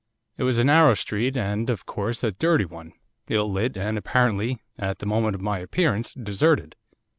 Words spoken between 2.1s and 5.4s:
a dirty one, ill lit, and, apparently, at the moment